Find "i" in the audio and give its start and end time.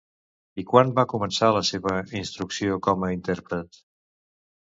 0.61-0.63